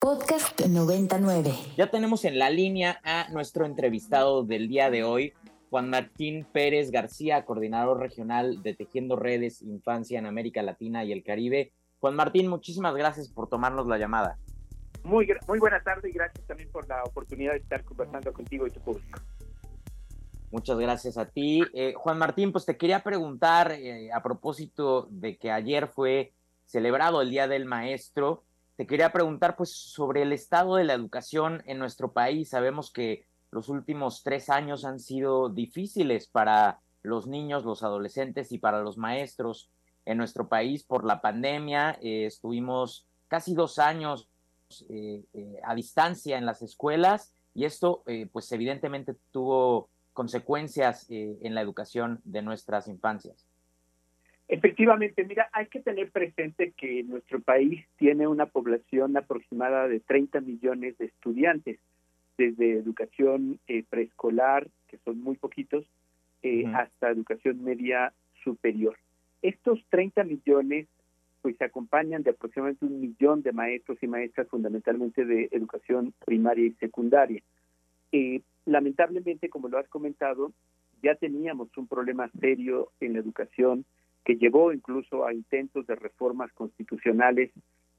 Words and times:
Podcast 0.00 0.60
99. 0.64 1.52
Ya 1.76 1.90
tenemos 1.90 2.24
en 2.24 2.38
la 2.38 2.50
línea 2.50 3.00
a 3.02 3.26
nuestro 3.30 3.66
entrevistado 3.66 4.44
del 4.44 4.68
día 4.68 4.90
de 4.90 5.02
hoy, 5.02 5.32
Juan 5.70 5.90
Martín 5.90 6.46
Pérez 6.52 6.92
García, 6.92 7.44
coordinador 7.44 7.98
regional 7.98 8.62
de 8.62 8.74
Tejiendo 8.74 9.16
Redes 9.16 9.60
Infancia 9.60 10.20
en 10.20 10.26
América 10.26 10.62
Latina 10.62 11.02
y 11.02 11.10
el 11.10 11.24
Caribe. 11.24 11.72
Juan 11.98 12.14
Martín, 12.14 12.46
muchísimas 12.46 12.94
gracias 12.94 13.28
por 13.28 13.48
tomarnos 13.48 13.88
la 13.88 13.98
llamada. 13.98 14.38
Muy, 15.02 15.28
muy 15.48 15.58
buena 15.58 15.82
tarde 15.82 16.10
y 16.10 16.12
gracias 16.12 16.46
también 16.46 16.70
por 16.70 16.88
la 16.88 17.02
oportunidad 17.02 17.54
de 17.54 17.58
estar 17.58 17.82
conversando 17.82 18.32
contigo 18.32 18.68
y 18.68 18.70
tu 18.70 18.80
público. 18.80 19.20
Muchas 20.52 20.78
gracias 20.78 21.18
a 21.18 21.26
ti. 21.26 21.62
Eh, 21.74 21.94
Juan 21.96 22.18
Martín, 22.18 22.52
pues 22.52 22.64
te 22.64 22.76
quería 22.76 23.02
preguntar 23.02 23.72
eh, 23.72 24.12
a 24.12 24.22
propósito 24.22 25.08
de 25.10 25.36
que 25.36 25.50
ayer 25.50 25.88
fue 25.88 26.34
celebrado 26.66 27.20
el 27.20 27.30
Día 27.30 27.48
del 27.48 27.64
Maestro 27.64 28.44
te 28.78 28.86
quería 28.86 29.10
preguntar 29.10 29.56
pues 29.56 29.72
sobre 29.72 30.22
el 30.22 30.32
estado 30.32 30.76
de 30.76 30.84
la 30.84 30.94
educación 30.94 31.64
en 31.66 31.80
nuestro 31.80 32.12
país. 32.12 32.50
Sabemos 32.50 32.92
que 32.92 33.26
los 33.50 33.68
últimos 33.68 34.22
tres 34.22 34.48
años 34.48 34.84
han 34.84 35.00
sido 35.00 35.48
difíciles 35.48 36.28
para 36.28 36.78
los 37.02 37.26
niños, 37.26 37.64
los 37.64 37.82
adolescentes 37.82 38.52
y 38.52 38.58
para 38.58 38.80
los 38.80 38.96
maestros 38.96 39.68
en 40.04 40.16
nuestro 40.16 40.48
país 40.48 40.84
por 40.84 41.04
la 41.04 41.20
pandemia. 41.20 41.98
Eh, 42.00 42.26
estuvimos 42.26 43.04
casi 43.26 43.52
dos 43.52 43.80
años 43.80 44.28
eh, 44.88 45.24
eh, 45.34 45.60
a 45.64 45.74
distancia 45.74 46.38
en 46.38 46.46
las 46.46 46.62
escuelas 46.62 47.32
y 47.54 47.64
esto 47.64 48.04
pues 48.30 48.52
evidentemente 48.52 49.16
tuvo 49.32 49.88
consecuencias 50.12 51.06
en 51.08 51.52
la 51.52 51.62
educación 51.62 52.20
de 52.22 52.42
nuestras 52.42 52.86
infancias. 52.86 53.44
Efectivamente, 54.48 55.24
mira, 55.24 55.50
hay 55.52 55.66
que 55.66 55.80
tener 55.80 56.10
presente 56.10 56.72
que 56.72 57.02
nuestro 57.04 57.38
país 57.40 57.84
tiene 57.98 58.26
una 58.26 58.46
población 58.46 59.14
aproximada 59.16 59.88
de 59.88 60.00
30 60.00 60.40
millones 60.40 60.96
de 60.96 61.06
estudiantes, 61.06 61.78
desde 62.38 62.78
educación 62.78 63.58
eh, 63.68 63.84
preescolar, 63.90 64.66
que 64.88 64.96
son 65.04 65.20
muy 65.20 65.36
poquitos, 65.36 65.84
eh, 66.42 66.64
hasta 66.72 67.10
educación 67.10 67.62
media 67.62 68.12
superior. 68.42 68.96
Estos 69.42 69.84
30 69.90 70.24
millones 70.24 70.86
pues 71.42 71.56
se 71.56 71.64
acompañan 71.64 72.22
de 72.22 72.30
aproximadamente 72.30 72.86
un 72.86 73.00
millón 73.00 73.42
de 73.42 73.52
maestros 73.52 73.98
y 74.02 74.06
maestras 74.06 74.48
fundamentalmente 74.48 75.24
de 75.24 75.48
educación 75.52 76.14
primaria 76.24 76.66
y 76.66 76.72
secundaria. 76.72 77.42
Eh, 78.12 78.40
lamentablemente, 78.64 79.48
como 79.48 79.68
lo 79.68 79.78
has 79.78 79.88
comentado, 79.88 80.52
ya 81.02 81.14
teníamos 81.16 81.68
un 81.76 81.86
problema 81.86 82.30
serio 82.40 82.90
en 83.00 83.12
la 83.12 83.20
educación 83.20 83.84
que 84.28 84.36
llevó 84.36 84.74
incluso 84.74 85.26
a 85.26 85.32
intentos 85.32 85.86
de 85.86 85.94
reformas 85.94 86.52
constitucionales 86.52 87.50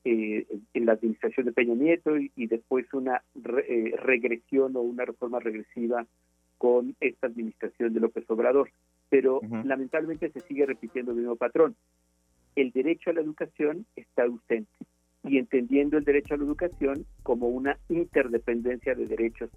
eh, 0.05 0.45
en 0.75 0.85
la 0.85 0.91
administración 0.91 1.47
de 1.47 1.53
Peña 1.53 1.73
Nieto 1.73 2.15
y, 2.19 2.45
después 2.45 2.85
una 2.93 3.23
eh, 3.67 3.95
regresión 3.97 4.75
o 4.75 4.81
una 4.81 5.05
reforma 5.05 5.39
regresiva 5.39 6.05
con 6.59 6.95
esta 6.99 7.25
administración 7.25 7.95
de 7.95 7.99
López 7.99 8.29
Obrador. 8.29 8.69
Pero 9.09 9.41
lamentablemente 9.63 10.29
se 10.29 10.41
sigue 10.41 10.67
repitiendo 10.67 11.13
el 11.13 11.17
mismo 11.17 11.35
patrón. 11.35 11.75
El 12.55 12.69
derecho 12.73 13.09
a 13.09 13.13
la 13.13 13.21
educación 13.21 13.87
está 13.95 14.21
ausente 14.21 14.69
y 15.23 15.39
entendiendo 15.39 15.97
el 15.97 16.03
derecho 16.03 16.35
a 16.35 16.37
la 16.37 16.43
educación 16.43 17.07
como 17.23 17.47
una 17.47 17.75
interdependencia 17.89 18.93
de 18.93 19.07
derechos 19.07 19.49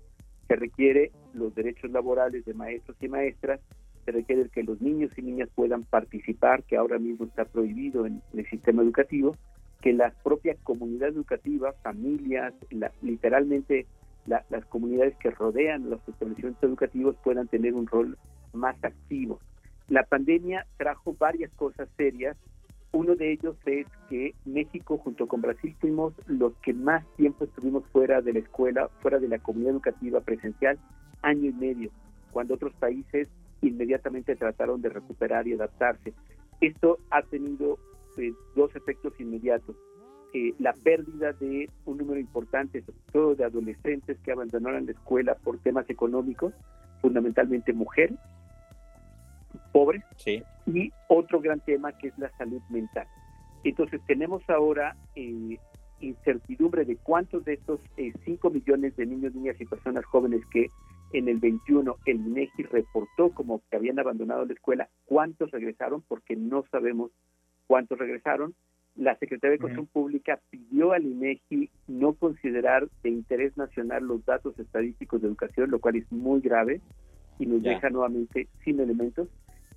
que 0.49 0.57
requiere 0.57 1.13
los 1.35 1.55
derechos 1.55 1.91
laborales 1.91 2.47
de 2.47 2.55
maestros 2.55 2.97
y 3.03 3.09
maestras 3.09 3.61
se 4.05 4.13
requiere 4.13 4.49
que 4.49 4.63
los 4.63 4.81
niños 4.81 5.11
y 5.17 5.23
niñas 5.23 5.49
puedan 5.55 5.85
participar, 5.85 6.63
que 6.65 6.77
ahora 6.77 6.99
mismo 6.99 7.27
está 7.27 7.45
prohibido 7.45 8.07
en, 8.07 8.23
el 8.35 8.49
sistema 8.49 8.83
educativo, 8.83 9.37
que 9.81 9.93
la 9.93 10.11
propia 10.23 10.57
comunidad 10.63 11.09
educativa, 11.09 11.73
familias, 11.83 12.55
literalmente 13.03 13.87
las 14.27 14.65
comunidades 14.67 15.17
que 15.17 15.31
rodean 15.31 15.91
los 15.91 16.01
establecimientos 16.09 16.63
educativos 16.63 17.17
puedan 17.25 17.49
tener 17.49 17.75
un 17.75 17.87
rol 17.87 18.17
más 18.53 18.77
activo. 18.85 19.41
La 19.89 20.05
pandemia 20.05 20.67
trajo 20.77 21.17
varias 21.19 21.51
cosas 21.55 21.89
serias. 21.97 22.37
Uno 22.93 23.17
de 23.17 23.33
ellos 23.33 23.57
es 23.67 23.87
que 24.09 24.35
México 24.45 24.99
junto 24.99 25.27
con 25.27 25.41
Brasil 25.41 25.75
fuimos 25.81 26.15
los 26.27 26.55
que 26.59 26.73
más 26.73 27.05
tiempo 27.17 27.45
estuvimos 27.45 27.85
fuera 27.89 28.21
de 28.21 28.35
la 28.35 28.39
escuela, 28.39 28.89
fuera 29.01 29.19
de 29.19 29.29
la 29.29 29.39
comunidad 29.39 29.73
educativa 29.73 30.21
presencial, 30.21 30.79
año 31.23 31.51
y 31.51 31.53
medio, 31.53 31.91
cuando 32.31 32.55
otros 32.55 32.75
países 32.75 33.29
inmediatamente 33.63 34.37
trataron 34.37 34.83
de 34.83 34.91
recuperar 34.91 35.47
y 35.47 35.55
adaptarse. 35.55 36.13
Esto 36.61 36.99
ha 37.11 37.23
tenido 37.23 37.79
pues, 38.15 38.35
dos 38.55 38.75
efectos 38.77 39.13
inmediatos. 39.19 39.77
Eh, 40.35 40.55
la 40.59 40.73
pérdida 40.73 41.33
de 41.33 41.69
un 41.85 41.99
número 41.99 42.19
importante, 42.19 42.81
sobre 42.83 42.99
todo 43.13 43.35
de 43.35 43.45
adolescentes 43.45 44.19
que 44.21 44.33
abandonaron 44.33 44.87
la 44.87 44.93
escuela 44.93 45.35
por 45.35 45.59
temas 45.59 45.89
económicos, 45.91 46.55
fundamentalmente 47.03 47.73
mujeres, 47.73 48.19
pobres, 49.73 50.03
y 50.67 50.93
otro 51.09 51.41
gran 51.41 51.61
tema 51.61 51.93
que 51.93 52.09
es 52.09 52.19
la 52.19 52.31
salud 52.39 52.63
mental. 52.71 53.07
Entonces 53.65 54.01
tenemos 54.07 54.43
ahora 54.49 54.97
eh, 55.15 55.59
incertidumbre 56.01 56.85
de 56.85 56.97
cuántos 56.97 57.45
de 57.45 57.55
estos 57.55 57.81
5 58.25 58.49
eh, 58.49 58.51
millones 58.51 58.97
de 58.97 59.07
niños, 59.07 59.35
niñas 59.35 59.61
y 59.61 59.67
personas 59.67 60.05
jóvenes 60.05 60.41
que 60.51 60.69
en 61.13 61.29
el 61.29 61.39
21 61.39 61.97
el 62.07 62.17
INEGI 62.17 62.65
reportó 62.65 63.31
como 63.31 63.63
que 63.71 63.77
habían 63.77 63.99
abandonado 63.99 64.45
la 64.45 64.53
escuela, 64.53 64.89
cuántos 65.05 65.51
regresaron, 65.51 66.03
porque 66.09 66.37
no 66.37 66.65
sabemos 66.71 67.11
cuántos 67.67 67.99
regresaron. 67.99 68.55
La 68.95 69.17
Secretaría 69.17 69.53
de 69.53 69.57
Educación 69.57 69.87
Pública 69.87 70.41
pidió 70.51 70.93
al 70.93 71.05
INEGI 71.05 71.71
no 71.89 72.13
considerar 72.15 72.89
de 73.03 73.11
interés 73.11 73.57
nacional 73.57 74.05
los 74.05 74.25
datos 74.25 74.59
estadísticos 74.59 75.23
de 75.23 75.29
educación, 75.29 75.71
lo 75.71 75.81
cual 75.81 75.97
es 75.97 76.11
muy 76.13 76.41
grave 76.41 76.81
y 77.39 77.47
nos 77.47 77.63
deja 77.63 77.89
nuevamente 77.91 78.49
sin 78.65 78.81
elementos. 78.81 79.29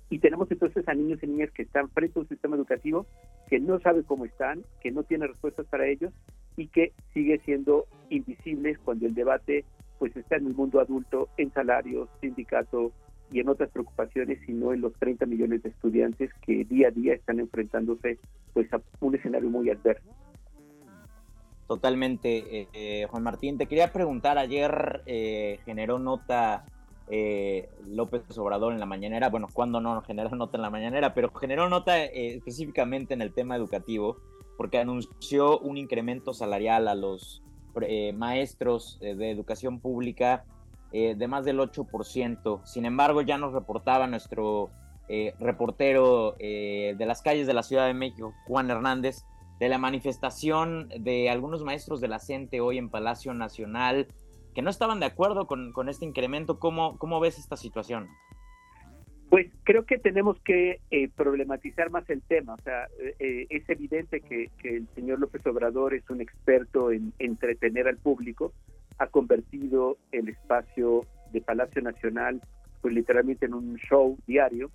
Y 0.08 0.20
tenemos 0.20 0.50
entonces 0.50 0.86
a 0.86 0.94
niños 0.94 1.20
y 1.22 1.26
niñas 1.26 1.50
que 1.50 1.62
están 1.62 1.88
frente 1.90 2.18
a 2.18 2.22
un 2.22 2.28
sistema 2.28 2.56
educativo 2.56 3.06
que 3.48 3.58
no 3.58 3.80
sabe 3.80 4.04
cómo 4.04 4.24
están, 4.24 4.62
que 4.80 4.92
no 4.92 5.02
tiene 5.02 5.26
respuestas 5.26 5.66
para 5.66 5.86
ellos 5.86 6.12
y 6.56 6.68
que 6.68 6.92
sigue 7.12 7.38
siendo 7.44 7.86
invisibles 8.08 8.78
cuando 8.78 9.06
el 9.06 9.14
debate 9.14 9.64
pues 9.98 10.16
está 10.16 10.36
en 10.36 10.46
el 10.46 10.54
mundo 10.54 10.80
adulto, 10.80 11.28
en 11.36 11.52
salarios, 11.52 12.08
sindicato 12.20 12.92
y 13.30 13.40
en 13.40 13.48
otras 13.48 13.70
preocupaciones, 13.70 14.38
sino 14.46 14.72
en 14.72 14.80
los 14.80 14.92
30 14.94 15.26
millones 15.26 15.62
de 15.62 15.70
estudiantes 15.70 16.30
que 16.44 16.64
día 16.64 16.88
a 16.88 16.90
día 16.90 17.14
están 17.14 17.40
enfrentándose 17.40 18.18
pues 18.52 18.72
a 18.72 18.80
un 19.00 19.14
escenario 19.14 19.50
muy 19.50 19.70
adverso. 19.70 20.08
Totalmente, 21.66 22.60
eh, 22.60 22.68
eh, 22.72 23.06
Juan 23.10 23.24
Martín. 23.24 23.58
Te 23.58 23.66
quería 23.66 23.92
preguntar, 23.92 24.38
ayer 24.38 25.02
eh, 25.06 25.58
generó 25.64 25.98
nota 25.98 26.64
López 27.86 28.36
Obrador 28.36 28.72
en 28.72 28.80
la 28.80 28.86
mañanera, 28.86 29.28
bueno, 29.28 29.46
cuando 29.52 29.80
no 29.80 30.00
generó 30.02 30.30
nota 30.30 30.58
en 30.58 30.62
la 30.62 30.70
mañanera, 30.70 31.14
pero 31.14 31.32
generó 31.32 31.68
nota 31.68 32.02
específicamente 32.02 33.14
en 33.14 33.22
el 33.22 33.32
tema 33.32 33.54
educativo, 33.54 34.16
porque 34.56 34.78
anunció 34.78 35.60
un 35.60 35.76
incremento 35.76 36.34
salarial 36.34 36.88
a 36.88 36.96
los 36.96 37.44
eh, 37.84 38.12
maestros 38.12 38.98
eh, 39.00 39.14
de 39.14 39.30
educación 39.30 39.80
pública 39.80 40.44
eh, 40.92 41.14
de 41.16 41.28
más 41.28 41.44
del 41.44 41.58
8%. 41.58 42.64
Sin 42.64 42.86
embargo, 42.86 43.22
ya 43.22 43.38
nos 43.38 43.52
reportaba 43.52 44.06
nuestro 44.06 44.70
reportero 45.38 46.34
de 46.36 46.96
las 47.06 47.22
calles 47.22 47.46
de 47.46 47.54
la 47.54 47.62
Ciudad 47.62 47.86
de 47.86 47.94
México, 47.94 48.34
Juan 48.48 48.68
Hernández, 48.68 49.24
de 49.60 49.68
la 49.68 49.78
manifestación 49.78 50.88
de 50.98 51.30
algunos 51.30 51.62
maestros 51.62 52.00
de 52.00 52.08
la 52.08 52.18
CENTE 52.18 52.60
hoy 52.60 52.78
en 52.78 52.90
Palacio 52.90 53.32
Nacional 53.32 54.08
que 54.52 54.62
no 54.62 54.70
estaban 54.70 54.98
de 54.98 55.06
acuerdo 55.06 55.46
con, 55.46 55.72
con 55.72 55.88
este 55.88 56.06
incremento. 56.06 56.58
¿Cómo, 56.58 56.98
¿Cómo 56.98 57.20
ves 57.20 57.38
esta 57.38 57.56
situación? 57.56 58.08
Pues 59.36 59.48
creo 59.64 59.84
que 59.84 59.98
tenemos 59.98 60.40
que 60.40 60.80
eh, 60.90 61.10
problematizar 61.14 61.90
más 61.90 62.08
el 62.08 62.22
tema. 62.22 62.54
O 62.54 62.62
sea, 62.62 62.88
eh, 63.18 63.46
es 63.50 63.68
evidente 63.68 64.22
que, 64.22 64.48
el 64.64 64.88
señor 64.94 65.20
López 65.20 65.46
Obrador 65.46 65.92
es 65.92 66.08
un 66.08 66.22
experto 66.22 66.90
en 66.90 67.12
entretener 67.18 67.86
al 67.86 67.98
público. 67.98 68.54
Ha 68.96 69.08
convertido 69.08 69.98
el 70.10 70.30
espacio 70.30 71.04
de 71.34 71.42
Palacio 71.42 71.82
Nacional, 71.82 72.40
pues 72.80 72.94
literalmente 72.94 73.44
en 73.44 73.52
un 73.52 73.76
show 73.76 74.16
diario. 74.26 74.70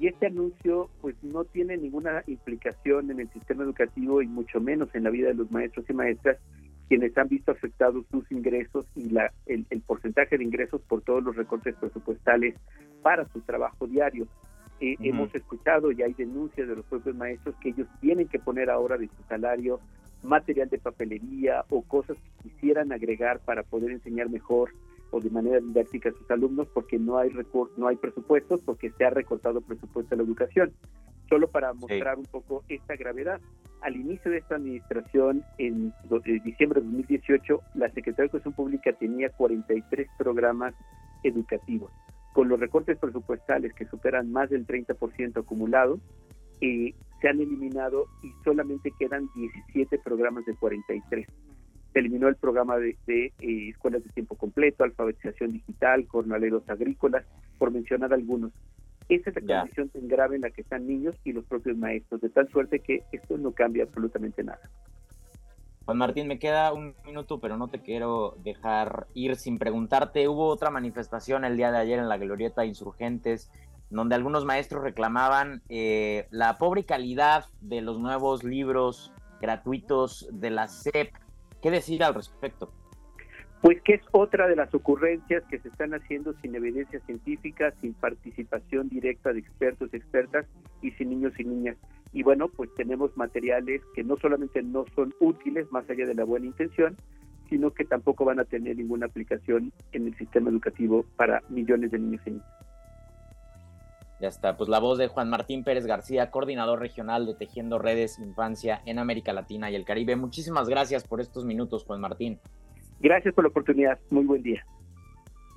Y 0.00 0.08
este 0.08 0.26
anuncio, 0.26 0.90
pues 1.00 1.14
no 1.22 1.44
tiene 1.44 1.76
ninguna 1.76 2.24
implicación 2.26 3.08
en 3.08 3.20
el 3.20 3.30
sistema 3.30 3.62
educativo 3.62 4.20
y 4.20 4.26
mucho 4.26 4.60
menos 4.60 4.92
en 4.96 5.04
la 5.04 5.10
vida 5.10 5.28
de 5.28 5.34
los 5.34 5.52
maestros 5.52 5.88
y 5.88 5.92
maestras, 5.92 6.38
quienes 6.88 7.16
han 7.16 7.28
visto 7.28 7.52
afectados 7.52 8.04
sus 8.10 8.30
ingresos 8.32 8.84
y 8.94 9.10
la, 9.10 9.32
el, 9.46 9.64
porcentaje 9.86 10.36
de 10.36 10.44
ingresos 10.44 10.82
por 10.82 11.02
todos 11.02 11.22
los 11.22 11.36
recortes 11.36 11.74
presupuestales 11.76 12.54
para 13.02 13.26
su 13.28 13.40
trabajo 13.40 13.86
diario. 13.86 14.26
Eh, 14.80 14.96
hemos 15.00 15.32
escuchado 15.34 15.92
y 15.92 16.02
hay 16.02 16.12
denuncias 16.12 16.66
de 16.66 16.76
los 16.76 16.84
propios 16.86 17.14
maestros 17.14 17.54
que 17.60 17.68
ellos 17.68 17.86
tienen 18.00 18.26
que 18.26 18.38
poner 18.38 18.68
ahora 18.68 18.98
de 18.98 19.06
su 19.08 19.22
salario 19.28 19.78
material 20.22 20.68
de 20.68 20.78
papelería 20.78 21.64
o 21.70 21.82
cosas 21.82 22.16
que 22.16 22.48
quisieran 22.48 22.92
agregar 22.92 23.40
para 23.40 23.62
poder 23.62 23.90
enseñar 23.90 24.28
mejor 24.28 24.70
o 25.10 25.20
de 25.20 25.30
manera 25.30 25.60
didáctica 25.60 26.08
a 26.08 26.12
sus 26.12 26.28
alumnos 26.30 26.66
porque 26.72 26.98
no 26.98 27.18
hay 27.18 27.30
no 27.76 27.86
hay 27.86 27.96
presupuestos, 27.96 28.60
porque 28.64 28.90
se 28.90 29.04
ha 29.04 29.10
recortado 29.10 29.60
presupuesto 29.60 30.14
a 30.14 30.18
la 30.18 30.24
educación. 30.24 30.72
Solo 31.28 31.48
para 31.48 31.72
mostrar 31.74 32.18
un 32.18 32.24
poco 32.24 32.64
esta 32.68 32.96
gravedad. 32.96 33.40
Al 33.82 33.96
inicio 33.96 34.30
de 34.30 34.38
esta 34.38 34.56
administración, 34.56 35.44
en, 35.58 35.92
diciembre 36.44 36.80
de 36.80 36.86
2018, 36.86 37.60
la 37.74 37.88
Secretaría 37.88 38.16
de 38.16 38.24
Educación 38.24 38.54
Pública 38.54 38.92
tenía 38.92 39.30
43 39.30 40.08
programas 40.18 40.74
educativos. 41.22 41.90
Con 42.32 42.48
los 42.48 42.58
recortes 42.58 42.98
presupuestales 42.98 43.72
que 43.74 43.86
superan 43.86 44.32
más 44.32 44.50
del 44.50 44.66
30% 44.66 45.40
acumulado, 45.40 45.98
eh, 46.60 46.94
se 47.20 47.28
han 47.28 47.40
eliminado 47.40 48.06
y 48.22 48.32
solamente 48.44 48.92
quedan 48.98 49.28
17 49.34 49.98
programas 49.98 50.44
de 50.46 50.54
43 50.54 51.26
se 51.92 51.98
eliminó 51.98 52.28
el 52.28 52.36
programa 52.36 52.78
de, 52.78 52.96
eh, 53.06 53.68
escuelas 53.68 54.02
de 54.02 54.10
tiempo 54.10 54.34
completo, 54.36 54.84
alfabetización 54.84 55.52
digital, 55.52 56.06
jornaleros 56.08 56.68
agrícolas, 56.68 57.24
por 57.58 57.70
mencionar 57.70 58.12
algunos. 58.14 58.52
Esa 59.08 59.30
es 59.30 59.42
la 59.44 59.60
condición 59.60 59.90
tan 59.90 60.08
grave 60.08 60.36
en 60.36 60.42
la 60.42 60.50
que 60.50 60.62
están 60.62 60.86
niños 60.86 61.14
y 61.24 61.32
los 61.32 61.44
propios 61.44 61.76
maestros, 61.76 62.20
de 62.20 62.30
tal 62.30 62.48
suerte 62.48 62.80
que 62.80 63.02
esto 63.12 63.36
no 63.36 63.52
cambia 63.52 63.84
absolutamente 63.84 64.42
nada. 64.42 64.60
Juan 65.84 65.98
Martín, 65.98 66.28
me 66.28 66.38
queda 66.38 66.72
un 66.72 66.94
minuto, 67.04 67.40
pero 67.40 67.56
no 67.56 67.68
te 67.68 67.80
quiero 67.80 68.36
dejar 68.44 69.06
ir 69.14 69.36
sin 69.36 69.58
preguntarte. 69.58 70.28
Hubo 70.28 70.46
otra 70.46 70.70
manifestación 70.70 71.44
el 71.44 71.56
día 71.56 71.72
de 71.72 71.78
ayer 71.78 71.98
en 71.98 72.08
la 72.08 72.18
Glorieta 72.18 72.64
Insurgentes, 72.64 73.50
donde 73.90 74.14
algunos 74.14 74.44
maestros 74.44 74.82
reclamaban 74.82 75.62
eh, 75.68 76.26
la 76.30 76.56
pobre 76.56 76.84
calidad 76.84 77.46
de 77.60 77.82
los 77.82 77.98
nuevos 77.98 78.44
libros 78.44 79.12
gratuitos 79.40 80.28
de 80.30 80.50
la 80.50 80.68
SEP 80.68 81.12
¿Qué 81.62 81.70
decir 81.70 82.02
al 82.02 82.14
respecto? 82.14 82.72
Pues 83.62 83.80
que 83.82 83.94
es 83.94 84.02
otra 84.10 84.48
de 84.48 84.56
las 84.56 84.74
ocurrencias 84.74 85.44
que 85.48 85.60
se 85.60 85.68
están 85.68 85.94
haciendo 85.94 86.34
sin 86.42 86.56
evidencia 86.56 86.98
científica, 87.06 87.72
sin 87.80 87.94
participación 87.94 88.88
directa 88.88 89.32
de 89.32 89.38
expertos 89.38 89.88
y 89.92 89.96
expertas 89.96 90.44
y 90.82 90.90
sin 90.90 91.10
niños 91.10 91.32
y 91.38 91.44
niñas. 91.44 91.76
Y 92.12 92.22
bueno, 92.22 92.48
pues 92.48 92.72
tenemos 92.74 93.16
materiales 93.16 93.82
que 93.94 94.04
no 94.04 94.16
solamente 94.16 94.62
no 94.62 94.84
son 94.94 95.14
útiles, 95.20 95.70
más 95.72 95.88
allá 95.88 96.06
de 96.06 96.14
la 96.14 96.24
buena 96.24 96.46
intención, 96.46 96.96
sino 97.48 97.70
que 97.70 97.84
tampoco 97.84 98.24
van 98.24 98.40
a 98.40 98.44
tener 98.44 98.76
ninguna 98.76 99.06
aplicación 99.06 99.72
en 99.92 100.06
el 100.06 100.16
sistema 100.16 100.50
educativo 100.50 101.04
para 101.16 101.42
millones 101.48 101.90
de 101.90 101.98
niños 101.98 102.22
y 102.26 102.30
niñas. 102.30 102.46
Ya 104.20 104.28
está, 104.28 104.56
pues 104.56 104.68
la 104.68 104.78
voz 104.78 104.98
de 104.98 105.08
Juan 105.08 105.28
Martín 105.28 105.64
Pérez 105.64 105.84
García, 105.84 106.30
coordinador 106.30 106.78
regional 106.78 107.26
de 107.26 107.34
Tejiendo 107.34 107.80
Redes 107.80 108.20
Infancia 108.20 108.80
en 108.86 109.00
América 109.00 109.32
Latina 109.32 109.68
y 109.70 109.74
el 109.74 109.84
Caribe. 109.84 110.14
Muchísimas 110.14 110.68
gracias 110.68 111.02
por 111.02 111.20
estos 111.20 111.44
minutos, 111.44 111.84
Juan 111.84 112.00
Martín. 112.00 112.38
Gracias 113.00 113.34
por 113.34 113.42
la 113.42 113.48
oportunidad. 113.48 113.98
Muy 114.10 114.24
buen 114.24 114.42
día. 114.42 114.64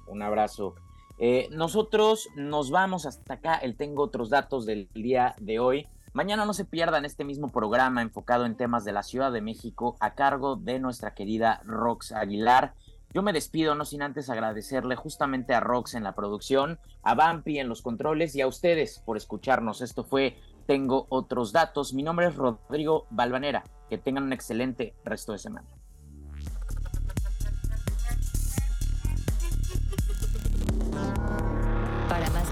Un 0.08 0.24
abrazo. 0.24 0.74
Eh, 1.19 1.48
nosotros 1.51 2.28
nos 2.36 2.72
vamos 2.72 3.06
hasta 3.06 3.36
acá. 3.36 3.56
El 3.56 3.78
tengo 3.78 4.01
otros 4.01 4.31
datos 4.31 4.66
del 4.66 4.90
día 4.96 5.36
de 5.40 5.60
hoy. 5.60 5.88
Mañana 6.16 6.46
no 6.46 6.54
se 6.54 6.64
pierdan 6.64 7.04
este 7.04 7.26
mismo 7.26 7.50
programa 7.50 8.02
enfocado 8.02 8.46
en 8.46 8.56
temas 8.56 8.86
de 8.86 8.94
la 8.94 9.04
Ciudad 9.04 9.34
de 9.34 9.42
México 9.42 9.98
a 10.00 10.16
cargo 10.16 10.56
de 10.56 10.80
nuestra 10.80 11.14
querida 11.14 11.60
Rox 11.66 12.14
Aguilar. 12.14 12.74
Yo 13.14 13.22
me 13.22 13.34
despido, 13.34 13.76
no 13.76 13.84
sin 13.84 14.02
antes 14.02 14.30
agradecerle 14.30 14.96
justamente 14.96 15.54
a 15.54 15.60
Rox 15.60 15.94
en 15.94 16.06
la 16.06 16.16
producción, 16.16 16.80
a 17.04 17.16
Bampi 17.16 17.60
en 17.60 17.68
los 17.68 17.82
controles 17.82 18.34
y 18.34 18.40
a 18.40 18.48
ustedes 18.48 19.04
por 19.06 19.18
escucharnos. 19.18 19.82
Esto 19.82 20.06
fue 20.06 20.38
Tengo 20.66 21.06
otros 21.10 21.52
datos. 21.52 21.94
Mi 21.94 22.02
nombre 22.02 22.28
es 22.28 22.36
Rodrigo 22.38 23.08
Balvanera. 23.10 23.66
Que 23.90 23.98
tengan 23.98 24.24
un 24.24 24.32
excelente 24.32 24.96
resto 25.04 25.34
de 25.34 25.40
semana. 25.40 25.68